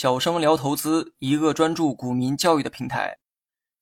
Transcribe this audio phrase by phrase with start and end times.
[0.00, 3.18] 小生聊投资，一个专注股民教育的平台。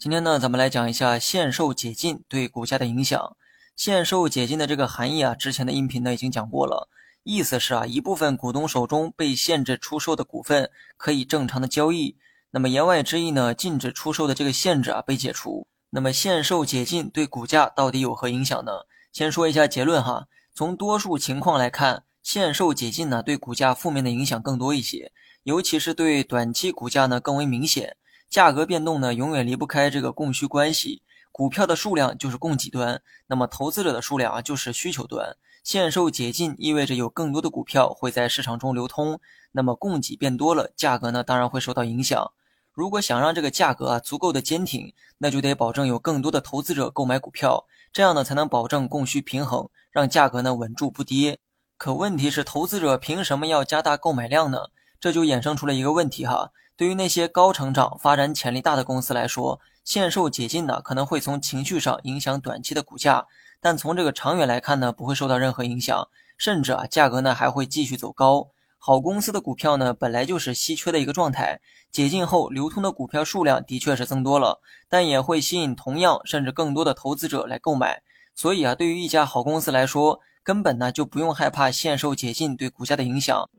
[0.01, 3.37] 今天呢，咱们来讲一下限售解禁对股价的影响。
[3.77, 6.89] 限售解禁的这个含义啊，之前的音频呢已经讲过了。
[7.23, 12.17] 意思是啊，一部分股东手中被限制出售的股份可以正常的交易。
[12.51, 15.69] 那么言外之意呢，禁止出售的这个限制啊被解除。
[15.91, 18.73] 那么限售解禁对股价到底有何影响呢？
[19.13, 20.27] 先说一下结论哈。
[20.53, 25.13] 从多数情况来看，限售解禁呢对股价负面的影响更多一些，
[25.49, 27.97] 尤其是对短期股价呢更为明显。
[28.29, 31.01] 价格变动呢永远离不开这个供需关系，
[31.33, 35.39] 股票的数量就是供给端，那么投资者的数量啊就是需求端。
[35.65, 39.21] 限售解禁意味着有更多的股票会在市场中流通，
[39.53, 42.31] 那么供给变多了，价格呢当然会受到影响。
[42.71, 51.39] 如果想让这个价格啊足够的坚挺，那就得保证有更多的投资者购买股票，这样呢才能保证供需平衡，让价格呢稳住不跌。
[51.79, 54.67] 可问题是，投资者凭什么要加大购买量呢？
[55.01, 56.51] 这就衍生出了一个问题哈。
[56.77, 63.27] 对于那些高成长、发展潜力大的公司来说，限售解禁呢可能会从情绪上影响短期的股价，
[63.61, 68.49] 但从这个长远来看呢，不会受到任何影响，甚至啊价格呢还会继续走高。
[68.81, 71.61] 好公司的股票呢，本来就是稀缺的一个状态。
[71.91, 78.03] 解禁后，流通的股票数量的确是增多了，但也会吸引同样甚至更多的投资者来购买。
[78.35, 83.51] 所以啊，对于一家好公司来说，根本呢就不用害怕限售解禁对股价的影响。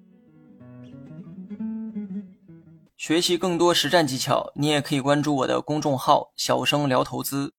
[2.99, 7.53] 学习更多实战技巧，你也可以关注我的公众号“小生聊投资”。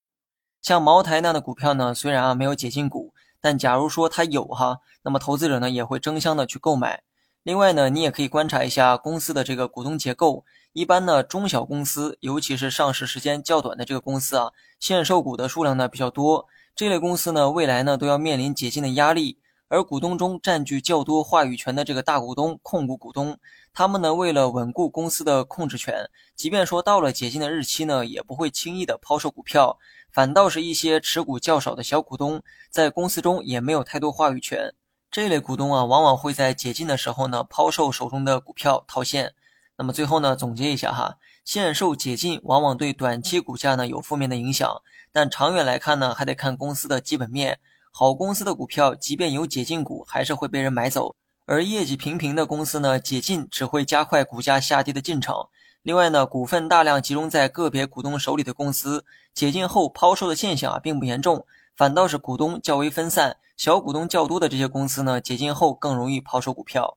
[0.60, 7.02] 像茅台那样的股票呢，虽然啊没有解禁股，但假如说它有哈，那么投资者呢也会争相的去购买。
[7.42, 10.44] 另外呢，你也可以观察一下公司的这个股东结构。
[10.74, 16.44] 一般呢，中小公司，尤其是上市时间较短的这个公司啊，限售股的数量呢比较多。
[16.76, 19.38] 这类公司呢，未来呢都要面临解禁的压力。
[19.70, 23.38] 而股东中占据较多话语权的这个大股东、控股股东，
[23.72, 29.78] 他们呢为了稳固公司的控制权，即便说到了解禁的日期呢，也不会轻易的抛售股票。
[30.10, 34.74] 反倒是一些持股较少的小股东，在公司中也没有太多话语权。
[35.08, 39.34] 这类股东啊，往往会在解禁的时候呢，抛售手中的股票套现。
[39.76, 47.60] 那么最后呢，总结一下哈，限售解禁往往对短期股价呢有负面的影响，但长远来看呢，还得看公司的基本面。
[47.90, 51.14] 好公司的股票，即便有解禁股，还是会被人买走；
[51.46, 55.34] 而业绩平平的公司呢，解禁只会加快股价下跌的进程。
[55.82, 61.44] 另外呢，股份大量集中在个别股东手里的公司，解禁后抛售的现象啊，并不严重。
[61.76, 66.96] 反倒是股东较为分散、小股东较多的这些公司呢，解禁后更容易抛售股票。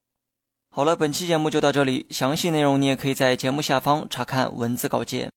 [0.70, 5.32] 好了，本期节目就到这里，详细内容你也可以在节目下方查看文字稿件。